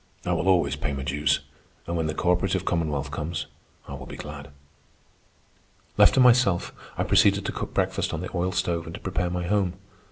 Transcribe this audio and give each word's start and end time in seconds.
I 0.25 0.33
will 0.33 0.47
always 0.49 0.75
pay 0.75 0.93
my 0.93 1.03
dues, 1.03 1.41
and 1.85 1.95
when 1.95 2.07
the 2.07 2.15
cooperative 2.15 2.65
commonwealth 2.65 3.11
comes, 3.11 3.45
I 3.87 3.93
will 3.93 4.07
be 4.07 4.15
glad." 4.17 4.47
Left 5.95 6.15
to 6.15 6.19
myself, 6.19 6.73
I 6.97 7.03
proceeded 7.03 7.45
to 7.45 7.51
cook 7.51 7.75
breakfast 7.75 8.11
on 8.11 8.21
the 8.21 8.35
oil 8.35 8.51
stove 8.51 8.87
and 8.87 8.95
to 8.95 8.99
prepare 8.99 9.29
my 9.29 9.45
home. 9.45 9.73